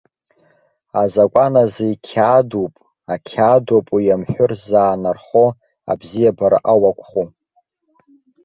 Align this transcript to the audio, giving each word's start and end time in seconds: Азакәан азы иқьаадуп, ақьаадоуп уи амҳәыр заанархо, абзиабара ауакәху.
Азакәан 1.01 1.53
азы 1.63 1.85
иқьаадуп, 1.93 2.73
ақьаадоуп 3.13 3.87
уи 3.95 4.13
амҳәыр 4.15 4.51
заанархо, 4.67 5.45
абзиабара 5.91 6.59
ауакәху. 6.71 7.25